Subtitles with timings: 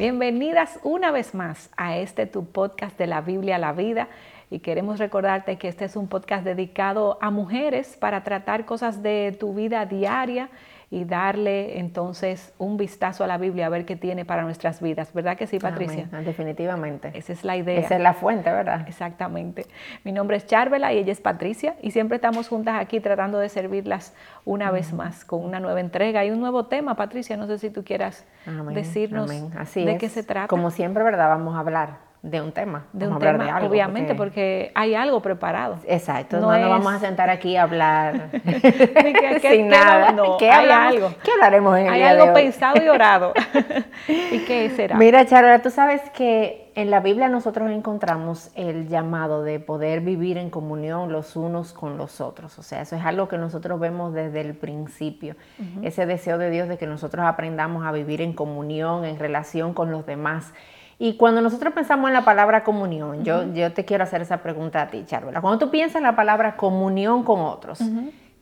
[0.00, 4.08] Bienvenidas una vez más a este tu podcast de la Biblia a la vida.
[4.48, 9.36] Y queremos recordarte que este es un podcast dedicado a mujeres para tratar cosas de
[9.38, 10.48] tu vida diaria
[10.92, 15.12] y darle entonces un vistazo a la Biblia a ver qué tiene para nuestras vidas.
[15.12, 16.08] ¿Verdad que sí, Patricia?
[16.24, 17.12] definitivamente.
[17.14, 17.78] Esa es la idea.
[17.78, 18.84] Esa es la fuente, ¿verdad?
[18.88, 19.66] Exactamente.
[20.02, 23.48] Mi nombre es Charvela y ella es Patricia y siempre estamos juntas aquí tratando de
[23.48, 26.96] servirlas una vez más con una nueva entrega y un nuevo tema.
[26.96, 28.26] Patricia, no sé si tú quieras
[28.74, 30.48] decirnos de qué se trata.
[30.48, 31.28] Como siempre, ¿verdad?
[31.28, 32.86] Vamos a hablar de un tema.
[32.92, 34.72] De un tema, de algo, obviamente, porque...
[34.74, 35.78] hay algo preparado.
[35.86, 38.30] Exacto, no, nos vamos a sentar aquí a hablar
[39.40, 40.12] sin nada.
[40.12, 41.14] No, ¿Qué hay algo.
[41.24, 43.32] ¿Qué hablaremos en el Hay algo pensado y orado.
[44.08, 44.96] ¿Y qué será?
[44.96, 50.36] Mira, Charla, tú sabes que en la Biblia nosotros encontramos el llamado de poder vivir
[50.36, 52.58] en comunión los unos con los otros.
[52.58, 55.36] O sea, eso es algo que nosotros vemos desde el principio.
[55.82, 59.90] Ese deseo de Dios de que nosotros aprendamos a vivir en comunión, en relación con
[59.90, 60.52] los demás.
[61.02, 64.82] Y cuando nosotros pensamos en la palabra comunión, yo, yo te quiero hacer esa pregunta
[64.82, 65.40] a ti, Charvela.
[65.40, 67.80] Cuando tú piensas en la palabra comunión con otros,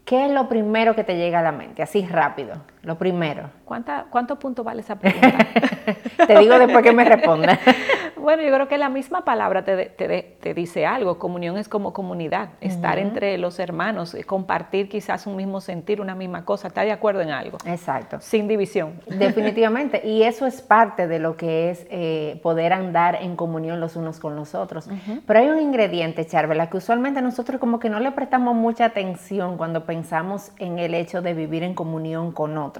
[0.04, 1.84] ¿qué es lo primero que te llega a la mente?
[1.84, 3.50] Así rápido, lo primero.
[3.64, 5.46] ¿Cuánta, ¿Cuántos puntos vale esa pregunta?
[6.26, 7.58] te digo después que me responda.
[8.16, 11.18] bueno, yo creo que la misma palabra te, te, dice algo.
[11.18, 16.14] Comunión es como comunidad, estar entre los hermanos, eh, compartir quizás un mismo sentir, una
[16.14, 17.58] misma cosa, estar de acuerdo en algo.
[17.66, 18.18] Exacto.
[18.20, 19.00] Sin división.
[19.06, 20.06] Definitivamente.
[20.06, 24.18] Y eso es parte de lo que es eh, poder andar en comunión los unos
[24.18, 24.88] con los otros.
[25.26, 29.56] Pero hay un ingrediente, Charvela, que usualmente nosotros como que no le prestamos mucha atención
[29.56, 32.77] cuando pensamos en el hecho de vivir en comunión con otros.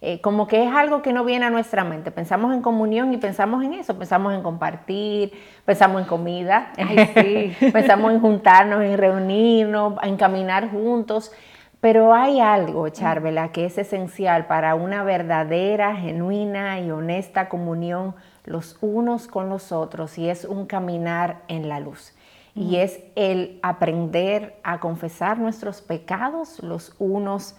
[0.00, 2.10] Eh, como que es algo que no viene a nuestra mente.
[2.10, 5.32] Pensamos en comunión y pensamos en eso, pensamos en compartir,
[5.64, 6.72] pensamos en comida,
[7.72, 11.32] pensamos en juntarnos, en reunirnos, en caminar juntos.
[11.80, 18.78] Pero hay algo, Charvela, que es esencial para una verdadera, genuina y honesta comunión los
[18.80, 22.14] unos con los otros y es un caminar en la luz.
[22.54, 27.54] Y es el aprender a confesar nuestros pecados los unos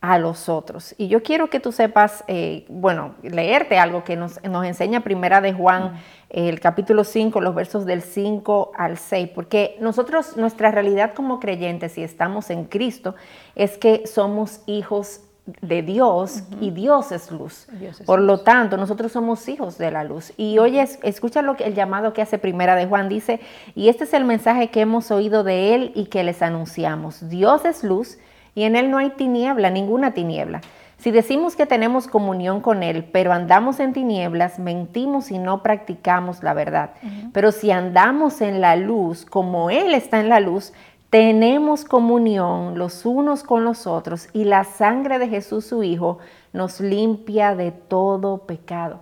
[0.00, 0.94] a los otros.
[0.98, 5.52] Y yo quiero que tú sepas, eh, bueno, leerte algo que nos, enseña Primera de
[5.52, 5.94] Juan,
[6.28, 11.92] el capítulo 5, los versos del 5 al 6, porque nosotros, nuestra realidad como creyentes,
[11.92, 13.14] si estamos en Cristo,
[13.54, 15.22] es que somos hijos
[15.62, 17.68] de Dios y Dios es luz.
[18.04, 20.32] Por lo tanto, nosotros somos hijos de la luz.
[20.36, 23.40] Y oye, escucha lo que, el llamado que hace Primera de Juan, dice,
[23.74, 27.28] y este es el mensaje que hemos oído de él y que les anunciamos.
[27.28, 28.18] Dios es luz
[28.56, 30.62] y en Él no hay tiniebla, ninguna tiniebla.
[30.98, 36.42] Si decimos que tenemos comunión con Él, pero andamos en tinieblas, mentimos y no practicamos
[36.42, 36.92] la verdad.
[37.32, 40.72] Pero si andamos en la luz, como Él está en la luz,
[41.10, 46.18] tenemos comunión los unos con los otros y la sangre de Jesús su Hijo
[46.52, 49.00] nos limpia de todo pecado.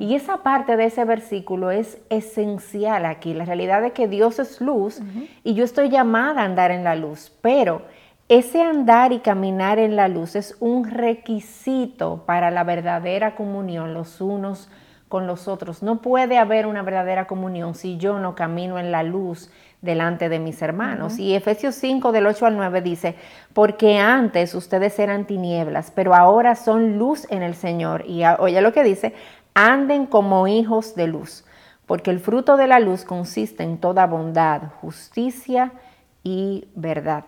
[0.00, 3.34] Y esa parte de ese versículo es esencial aquí.
[3.34, 5.00] La realidad es que Dios es luz
[5.44, 7.82] y yo estoy llamada a andar en la luz, pero
[8.28, 14.20] ese andar y caminar en la luz es un requisito para la verdadera comunión los
[14.20, 14.68] unos
[15.08, 15.84] con los otros.
[15.84, 19.48] No puede haber una verdadera comunión si yo no camino en la luz
[19.80, 21.20] delante de mis hermanos.
[21.20, 23.14] Y Efesios 5 del 8 al 9 dice,
[23.52, 28.04] porque antes ustedes eran tinieblas, pero ahora son luz en el Señor.
[28.08, 29.14] Y oye lo que dice,
[29.54, 31.44] anden como hijos de luz,
[31.86, 35.70] porque el fruto de la luz consiste en toda bondad, justicia
[36.24, 37.26] y verdad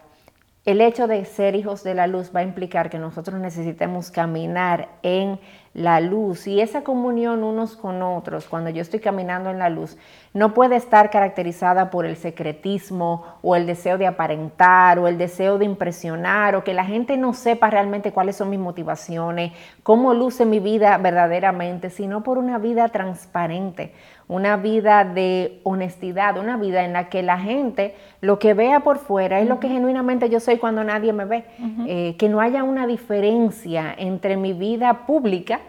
[0.69, 4.91] el hecho de ser hijos de la luz va a implicar que nosotros necesitemos caminar
[5.03, 5.41] en
[5.79, 9.97] la luz y esa comunión unos con otros, cuando yo estoy caminando en la luz,
[10.35, 15.57] no puede estar caracterizada por el secretismo o el deseo de aparentar o el deseo
[15.57, 19.53] de impresionar o que la gente no sepa realmente cuáles son mis motivaciones,
[19.85, 23.95] cómo luce mi vida verdaderamente, sino por una vida transparente,
[24.27, 28.99] una vida de honestidad, una vida en la que la gente lo que vea por
[28.99, 31.45] fuera es lo que genuinamente yo soy cuando nadie me ve,
[31.87, 35.61] eh, que no haya una diferencia entre mi vida pública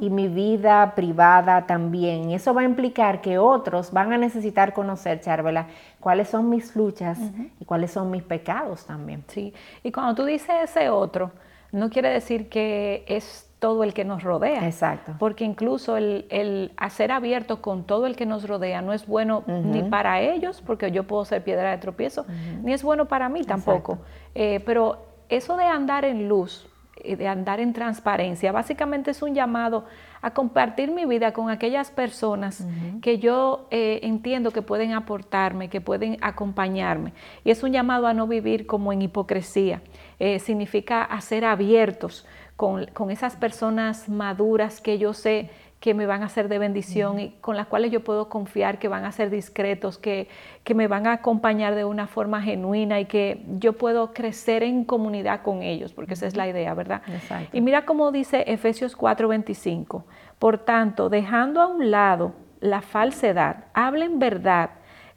[0.00, 2.30] y mi vida privada también.
[2.30, 5.66] Eso va a implicar que otros van a necesitar conocer, Charvela,
[6.00, 7.18] cuáles son mis luchas
[7.60, 9.24] y cuáles son mis pecados también.
[9.28, 11.32] Sí, y cuando tú dices ese otro,
[11.72, 14.66] no quiere decir que es todo el que nos rodea.
[14.66, 15.14] Exacto.
[15.20, 19.84] Porque incluso el, hacer abierto con todo el que nos rodea no es bueno ni
[19.84, 22.26] para ellos, porque yo puedo ser piedra de tropiezo,
[22.62, 23.98] ni es bueno para mí tampoco.
[24.34, 26.68] Eh, pero eso de andar en luz,
[27.04, 29.84] de andar en transparencia, básicamente es un llamado
[30.20, 32.64] a compartir mi vida con aquellas personas
[33.02, 37.12] que yo eh, entiendo que pueden aportarme, que pueden acompañarme.
[37.44, 39.82] Y es un llamado a no vivir como en hipocresía.
[40.20, 42.24] Eh, significa hacer abiertos
[42.56, 45.50] con, esas personas maduras que yo sé
[45.82, 48.86] que me van a ser de bendición y con las cuales yo puedo confiar, que
[48.86, 50.28] van a ser discretos, que,
[50.62, 54.84] que me van a acompañar de una forma genuina y que yo puedo crecer en
[54.84, 57.02] comunidad con ellos, porque esa es la idea, ¿verdad?
[57.52, 60.04] Y mira cómo dice Efesios 4:25,
[60.38, 64.70] por tanto, dejando a un lado la falsedad, hablen verdad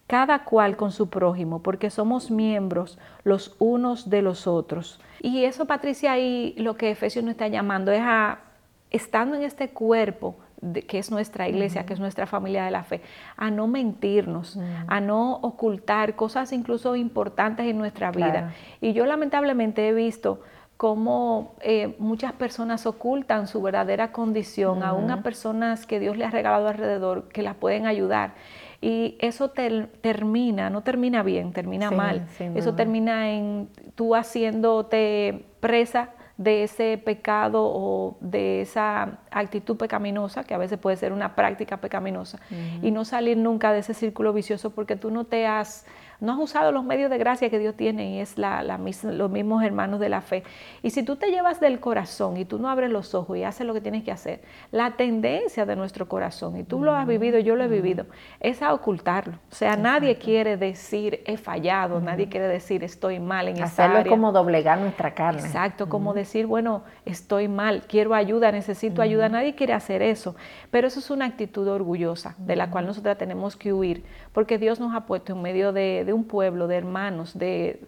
[0.07, 4.99] cada cual con su prójimo, porque somos miembros los unos de los otros.
[5.21, 8.39] Y eso, Patricia, ahí lo que Efesios nos está llamando es a,
[8.89, 10.37] estando en este cuerpo,
[10.87, 13.01] que es nuestra iglesia, que es nuestra familia de la fe,
[13.37, 18.53] a no mentirnos, a no ocultar cosas incluso importantes en nuestra vida.
[18.81, 20.41] Y yo lamentablemente he visto
[20.77, 26.31] cómo eh, muchas personas ocultan su verdadera condición, aún a personas que Dios le ha
[26.31, 28.33] regalado alrededor, que las pueden ayudar.
[28.81, 32.27] Y eso termina, no termina bien, termina mal.
[32.55, 40.53] eso termina en tú haciéndote presa de ese pecado o de esa actitud pecaminosa, que
[40.53, 42.39] a veces puede ser una práctica pecaminosa,
[42.81, 45.85] y no salir nunca de ese círculo vicioso porque tú no te has
[46.19, 49.63] no has usado los medios de gracia que Dios tiene y es la, los mismos
[49.63, 50.43] hermanos de la fe.
[50.81, 53.65] Y si tú te llevas del corazón y tú no abres los ojos y haces
[53.65, 54.41] lo que tienes que hacer,
[54.71, 58.05] la tendencia de nuestro corazón, y tú lo has vivido, yo lo he vivido,
[58.39, 59.37] es a ocultarlo.
[59.51, 64.01] O sea, nadie quiere decir he fallado, nadie quiere decir estoy mal en área.
[64.01, 65.41] es como doblegar nuestra carne.
[65.41, 69.29] Exacto, como decir, bueno, estoy mal, quiero ayuda, necesito ayuda.
[69.29, 70.35] Nadie quiere hacer eso.
[70.71, 74.03] Pero eso es una actitud orgullosa de la cual nosotros tenemos que huir,
[74.33, 77.79] porque Dios nos ha puesto en medio de de un pueblo, de hermanos, de,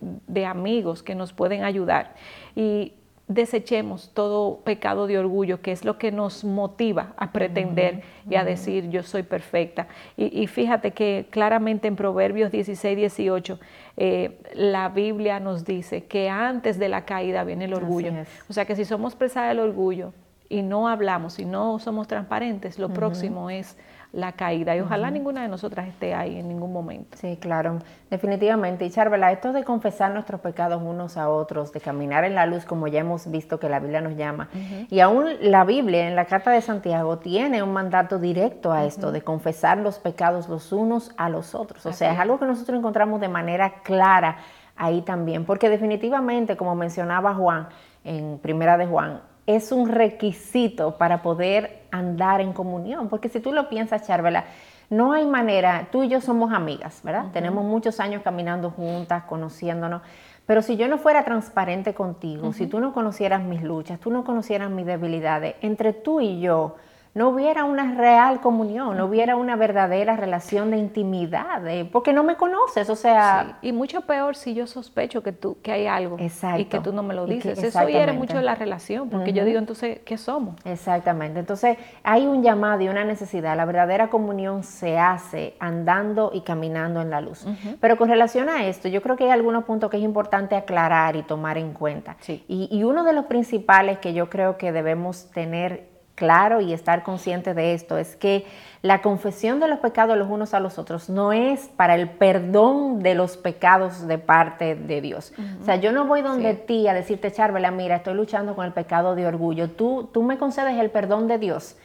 [0.46, 2.16] amigos que nos pueden ayudar.
[2.56, 2.94] Y
[3.28, 8.46] desechemos todo pecado de orgullo, que es lo que nos motiva a pretender y a
[8.46, 9.88] decir yo soy perfecta.
[10.16, 13.60] Y, fíjate que claramente en Proverbios 16, 18,
[13.98, 18.14] eh, la Biblia nos dice que antes de la caída viene el orgullo.
[18.50, 20.14] O sea que si somos presa del orgullo
[20.50, 23.78] y no hablamos y no somos transparentes, lo próximo es
[24.14, 24.76] la caída.
[24.76, 27.18] Y ojalá ninguna de nosotras esté ahí en ningún momento.
[27.18, 28.86] Sí, claro, definitivamente.
[28.86, 32.66] Y Charvela, esto de confesar nuestros pecados unos a otros, de caminar en la luz,
[32.66, 34.50] como ya hemos visto que la Biblia nos llama.
[34.90, 39.12] Y aún la Biblia, en la Carta de Santiago, tiene un mandato directo a esto,
[39.12, 41.86] de confesar los pecados los unos a los otros.
[41.86, 44.38] O sea, es algo que nosotros encontramos de manera clara
[44.76, 47.68] ahí también, porque definitivamente, como mencionaba Juan,
[48.04, 53.52] en Primera de Juan, es un requisito para poder andar en comunión, porque si tú
[53.52, 54.46] lo piensas, Charvela,
[54.90, 57.26] no hay manera, tú y yo somos amigas, ¿verdad?
[57.34, 60.02] Tenemos muchos años caminando juntas, conociéndonos,
[60.46, 64.24] pero si yo no fuera transparente contigo, si tú no conocieras mis luchas, tú no
[64.24, 66.76] conocieras mis debilidades, entre tú y yo,
[67.18, 72.36] no hubiera una real comunión, no hubiera una verdadera relación de intimidad, porque no me
[72.36, 73.58] conoces, o sea...
[73.64, 77.02] Y mucho peor si yo sospecho que tú que hay algo y que tú no
[77.02, 77.58] me lo dices.
[77.58, 80.56] Eso hiere mucho la relación, porque yo digo, entonces, ¿qué somos?
[80.64, 81.40] Exactamente.
[81.40, 83.58] Entonces, hay un llamado y una necesidad.
[83.58, 87.48] La verdadera comunión se hace andando y caminando en la luz.
[87.82, 91.16] Pero con relación a esto, yo creo que hay algunos puntos que es importante aclarar
[91.16, 92.16] y tomar en cuenta.
[92.28, 97.04] Y, y uno de los principales que yo creo que debemos tener claro y estar
[97.04, 98.46] consciente de esto es que
[98.82, 103.04] la confesión de los pecados los unos a los otros no es para el perdón
[103.04, 105.32] de los pecados de parte de Dios.
[105.62, 108.74] O sea, yo no voy donde ti a decirte, Charvela, mira, estoy luchando con el
[108.74, 109.70] pecado de orgullo.
[109.70, 111.78] Tú, tú me concedes el perdón de Dios.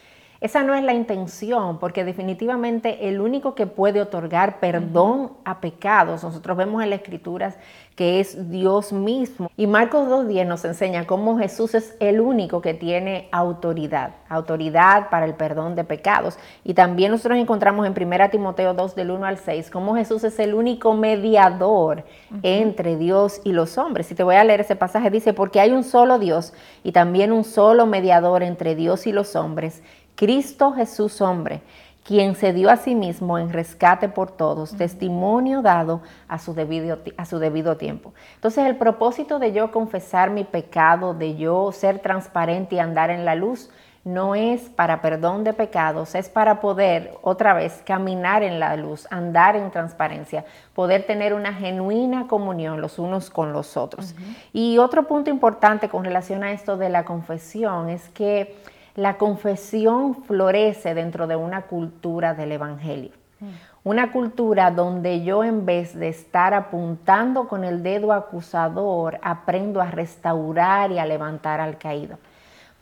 [0.42, 6.24] Esa no es la intención, porque definitivamente el único que puede otorgar perdón a pecados,
[6.24, 7.56] nosotros vemos en las escrituras
[7.94, 9.50] que es Dios mismo.
[9.56, 15.26] Y Marcos 2.10 nos enseña cómo Jesús es el único que tiene autoridad, autoridad para
[15.26, 16.38] el perdón de pecados.
[16.64, 20.38] Y también nosotros encontramos en 1 Timoteo 2 del 1 al 6 cómo Jesús es
[20.40, 22.04] el único mediador
[22.42, 24.06] entre Dios y los hombres.
[24.06, 27.30] Si te voy a leer ese pasaje, dice, porque hay un solo Dios y también
[27.30, 29.82] un solo mediador entre Dios y los hombres
[30.14, 31.62] Cristo Jesús hombre,
[32.04, 36.98] quien se dio a sí mismo en rescate por todos, testimonio dado a su, debido,
[37.16, 38.12] a su debido tiempo.
[38.34, 43.24] Entonces el propósito de yo confesar mi pecado, de yo ser transparente y andar en
[43.24, 43.70] la luz,
[44.04, 49.06] no es para perdón de pecados, es para poder otra vez caminar en la luz,
[49.10, 54.16] andar en transparencia, poder tener una genuina comunión los unos con los otros.
[54.52, 58.56] Y otro punto importante con relación a esto de la confesión es que
[58.94, 63.12] la confesión florece dentro de una cultura del Evangelio.
[63.40, 63.46] Mm.
[63.84, 69.90] Una cultura donde yo en vez de estar apuntando con el dedo acusador, aprendo a
[69.90, 72.18] restaurar y a levantar al caído.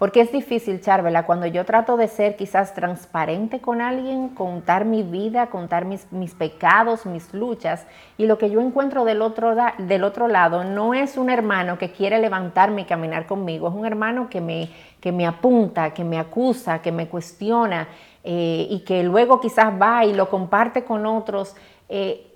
[0.01, 5.03] Porque es difícil, Charvela, cuando yo trato de ser quizás transparente con alguien, contar mi
[5.03, 10.05] vida, contar mis, mis pecados, mis luchas, y lo que yo encuentro del otro, del
[10.05, 14.31] otro lado no es un hermano que quiere levantarme y caminar conmigo, es un hermano
[14.31, 14.71] que me,
[15.03, 17.87] que me apunta, que me acusa, que me cuestiona,
[18.25, 21.55] eh, y que luego quizás va y lo comparte con otros,
[21.91, 22.30] eh,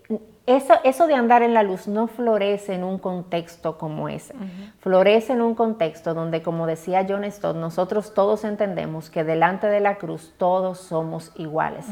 [0.46, 4.34] eso, eso, de andar en la luz no florece en un contexto como ese.
[4.80, 9.80] Florece en un contexto donde, como decía John Stott, nosotros todos entendemos que delante de
[9.80, 11.86] la cruz todos somos iguales.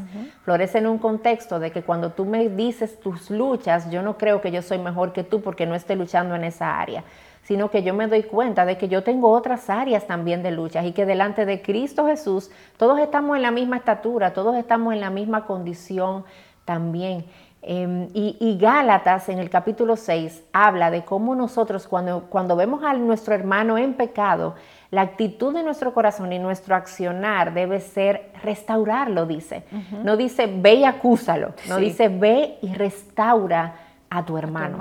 [0.44, 4.42] Florece en un contexto de que cuando tú me dices tus luchas, yo no creo
[4.42, 7.04] que yo soy mejor que tú porque no esté luchando en esa área
[7.44, 10.84] sino que yo me doy cuenta de que yo tengo otras áreas también de luchas
[10.86, 15.00] y que delante de Cristo Jesús todos estamos en la misma estatura, todos estamos en
[15.00, 16.24] la misma condición
[16.64, 17.26] también.
[17.64, 22.92] Em, y, Gálatas en el capítulo 6 habla de cómo nosotros cuando, cuando vemos a
[22.94, 24.56] nuestro hermano en pecado,
[24.90, 29.62] la actitud de nuestro corazón y nuestro accionar debe ser restaurarlo, dice.
[30.02, 33.76] No dice ve y acúsalo, no dice ve y restaura
[34.10, 34.78] a tu hermano.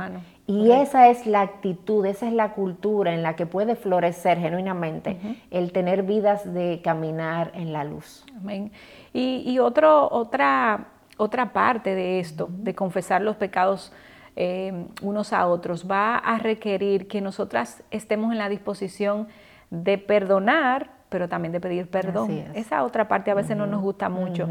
[0.48, 5.18] Y esa es la actitud, esa es la cultura en la que puede florecer genuinamente
[5.52, 8.26] el tener vidas de caminar en la luz.
[8.36, 8.72] Amén.
[9.14, 10.88] Y, y otro, otra
[11.22, 13.94] otra parte de esto, de confesar los pecados
[14.36, 19.28] eh, unos a otros, va a requerir que nosotras estemos en la disposición
[19.70, 22.44] de perdonar, pero también de pedir perdón.
[22.56, 24.50] Esa otra parte a veces no nos gusta mucho,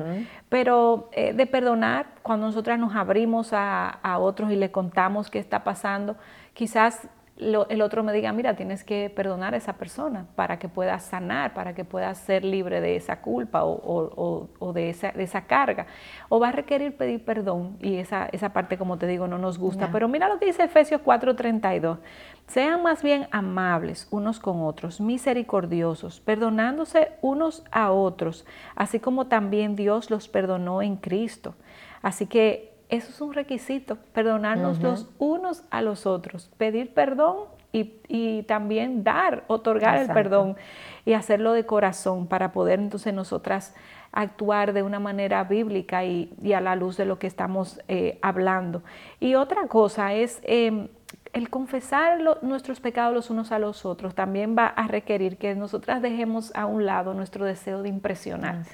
[0.48, 5.40] pero eh, de perdonar cuando nosotras nos abrimos a, a otros y le contamos qué
[5.40, 6.16] está pasando,
[6.54, 7.08] quizás
[7.40, 11.54] el otro me diga, mira, tienes que perdonar a esa persona para que puedas sanar,
[11.54, 15.86] para que puedas ser libre de esa culpa o, de, esa, carga.
[16.28, 19.58] O va a requerir pedir perdón y esa, esa parte, como te digo, no nos
[19.58, 19.90] gusta.
[19.90, 21.98] Pero mira lo que dice Efesios 4:32.
[22.46, 28.44] Sean más bien amables unos con otros, misericordiosos, perdonándose unos a otros,
[28.74, 31.54] así como también Dios los perdonó en Cristo.
[32.02, 37.36] Así que eso es un requisito, perdonarnos los unos a los otros, pedir perdón
[37.72, 40.56] y, también dar, otorgar el perdón
[41.04, 43.74] y hacerlo de corazón para poder entonces nosotras
[44.12, 48.82] actuar de una manera bíblica y, a la luz de lo que estamos eh, hablando.
[49.20, 50.88] Y otra cosa es em,
[51.32, 56.02] el confesar nuestros pecados los unos a los otros también va a requerir que nosotras
[56.02, 58.64] dejemos a un lado nuestro deseo de impresionar.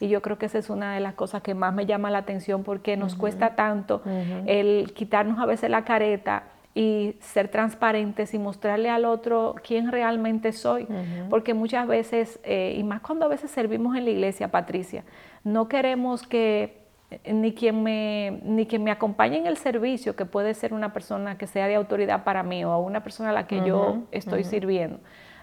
[0.00, 2.18] Y yo creo que esa es una de las cosas que más me llama la
[2.18, 4.02] atención porque nos cuesta tanto
[4.46, 6.44] el quitarnos a veces la careta
[6.74, 10.86] y ser transparentes y mostrarle al otro quién realmente soy.
[11.28, 15.04] Porque muchas veces, eh, y más cuando a veces servimos en la iglesia, Patricia,
[15.44, 16.85] no queremos que
[17.24, 21.38] ni quien me ni quien me acompañe en el servicio, que puede ser una persona
[21.38, 24.98] que sea de autoridad para mí o una persona a la que yo estoy sirviendo.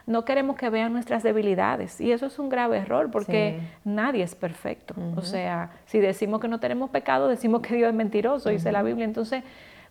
[0.05, 4.35] No queremos que vean nuestras debilidades y eso es un grave error porque nadie es
[4.35, 4.93] perfecto.
[5.15, 8.83] O sea, si decimos que no tenemos pecado, decimos que Dios es mentiroso, dice la
[8.83, 9.05] Biblia.
[9.05, 9.45] Entonces,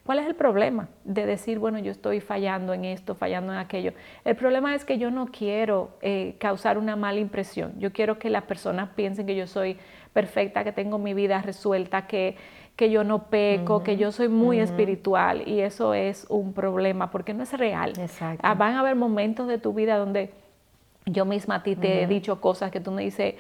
[0.05, 3.95] ¿cuál es el problema de decir, bueno, yo estoy fallando en esto, fallando en aquello?
[4.27, 7.73] El problema es que yo no quiero eh, causar una mala impresión.
[7.79, 9.79] Yo quiero que las personas piensen que yo soy
[10.13, 12.37] perfecta, que tengo mi vida resuelta, que,
[12.77, 17.35] que yo no peco, que yo soy muy espiritual y eso es un problema porque
[17.35, 17.93] no es real.
[18.43, 20.31] Ah, van a haber momentos de tu vida donde
[21.07, 23.35] yo misma a ti te he dicho cosas que tú me dices,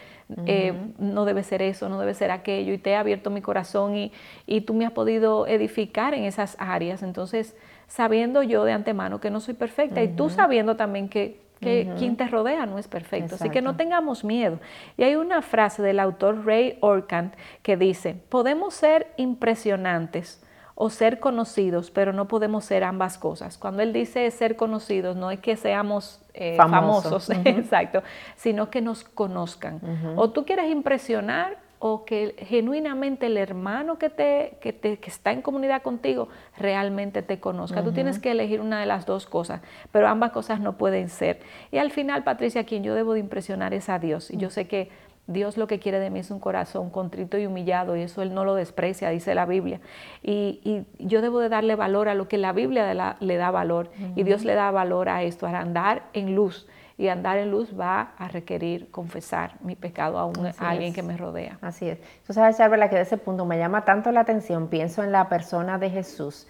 [0.46, 3.96] eh, no debe ser eso, no debe ser aquello, y te he abierto mi corazón
[3.96, 4.12] y,
[4.46, 7.04] y, tú me has podido edificar en esas áreas.
[7.04, 7.54] Entonces,
[7.86, 12.16] sabiendo yo de antemano que no soy perfecta y tú sabiendo también que que quien
[12.16, 13.36] te rodea no es perfecto.
[13.36, 14.58] Así que no tengamos miedo.
[14.96, 20.42] Y hay una frase del autor Ray Orkant que dice, podemos ser impresionantes
[20.74, 23.58] o ser conocidos, pero no podemos ser ambas cosas.
[23.58, 28.02] Cuando él dice ser conocidos, no es que seamos eh, famosos, exacto,
[28.36, 29.80] sino que nos conozcan.
[30.16, 35.32] O tú quieres impresionar o que genuinamente el hermano que, te, que, te, que está
[35.32, 37.82] en comunidad contigo realmente te conozca.
[37.82, 41.40] Tú tienes que elegir una de las dos cosas, pero ambas cosas no pueden ser.
[41.72, 44.30] Y al final, Patricia, quien yo debo de impresionar es a Dios.
[44.30, 44.90] Y yo sé que
[45.26, 48.32] Dios lo que quiere de mí es un corazón contrito y humillado, y eso Él
[48.32, 49.80] no lo desprecia, dice la Biblia.
[50.22, 54.22] Y, yo debo de darle valor a lo que la Biblia le da valor, y
[54.22, 56.68] Dios le da valor a esto, a andar en luz
[56.98, 61.58] y andar en luz va a requerir confesar mi pecado a, alguien que me rodea.
[61.60, 61.98] Así es.
[62.26, 65.28] Tú sabes, Charla, que de ese punto me llama tanto la atención, pienso en la
[65.28, 66.46] persona de Jesús,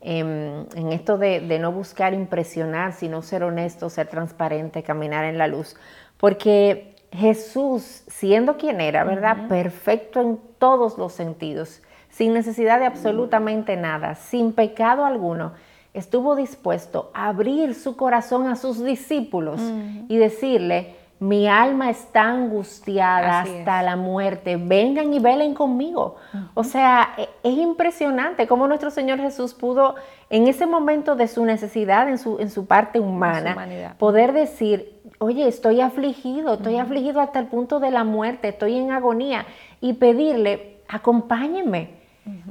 [0.00, 5.46] em, en, esto de, no buscar impresionar, sino ser honesto, ser transparente, caminar en la
[5.46, 5.76] luz,
[6.16, 9.48] porque Jesús, siendo quien era, ¿verdad?
[9.48, 15.52] Perfecto en todos los sentidos, sin necesidad de absolutamente nada, sin pecado alguno
[15.94, 19.60] estuvo dispuesto a abrir su corazón a sus discípulos
[20.08, 26.16] y decirle, mi alma está angustiada hasta la muerte, vengan y velen conmigo.
[26.54, 29.94] O sea, e, es impresionante cómo nuestro Señor Jesús pudo,
[30.30, 35.46] en ese momento de su necesidad, en su, en su parte humana, poder decir, oye,
[35.46, 39.46] estoy afligido, estoy afligido hasta el punto de la muerte, estoy en agonía,
[39.80, 42.01] y pedirle, acompáñenme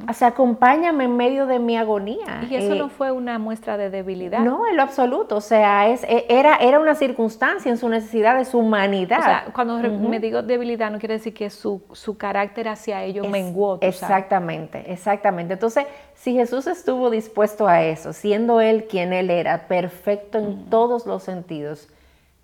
[0.09, 2.45] o sea, acompáñame en medio de mi agonía.
[2.49, 4.39] Y eso no eh, fue una muestra de debilidad.
[4.39, 5.37] No, en lo absoluto.
[5.37, 9.19] O sea, es, e, era, era una circunstancia en su necesidad de su humanidad.
[9.19, 11.81] O sea, cuando me digo debilidad, no quiere decir que su,
[12.17, 13.77] carácter hacia ellos menguó.
[13.79, 15.53] Exactamente, exactamente.
[15.53, 15.85] Entonces,
[16.15, 21.23] si Jesús estuvo dispuesto a eso, siendo Él quien Él era, perfecto en todos los
[21.23, 21.87] sentidos,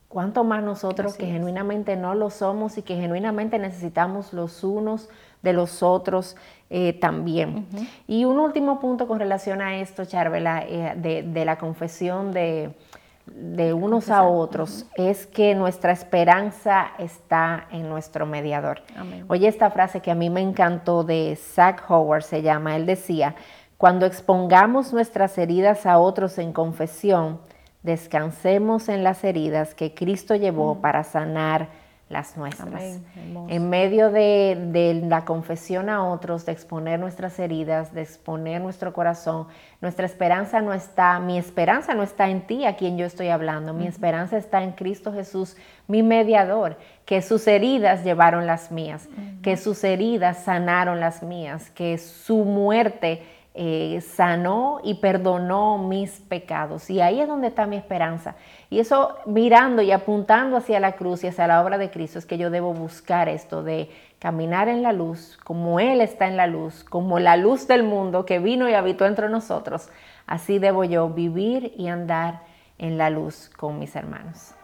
[0.08, 5.10] ¿cuánto más nosotros que genuinamente no lo somos y que genuinamente necesitamos los unos
[5.48, 6.36] de los otros
[6.70, 7.66] eh, también.
[8.08, 12.74] Y un último punto con relación a esto, Charvela, eh, de, la confesión de,
[13.74, 18.82] unos a otros, es que nuestra esperanza está en nuestro mediador.
[19.30, 23.36] Oye, esta frase que a mí me encantó de Zach Howard se llama, él decía,
[23.78, 27.40] cuando expongamos nuestras heridas a otros en confesión,
[27.84, 31.70] descansemos en las heridas que Cristo llevó para sanar
[32.10, 33.00] las nuestras.
[33.50, 39.48] En medio de, la confesión a otros, de exponer nuestras heridas, de exponer nuestro corazón,
[39.82, 43.74] nuestra esperanza no está, mi esperanza no está en ti a quien yo estoy hablando,
[43.74, 49.10] mi esperanza está en Cristo Jesús, mi mediador, que sus heridas llevaron las mías,
[49.42, 53.24] que sus heridas sanaron las mías, que su muerte
[53.60, 56.92] eh, sanó y perdonó mis pecados.
[56.92, 58.36] Y ahí es donde está mi esperanza.
[58.70, 62.28] Y eso mirando y apuntando hacia la cruz y hacia la obra de Cristo es
[62.28, 66.46] que yo debo buscar esto de caminar en la luz, como Él está en la
[66.46, 69.90] luz, como la luz del mundo que vino y habitó entre nosotros.
[70.28, 72.42] Así debo yo vivir y andar
[72.78, 74.57] en la luz con mis hermanos.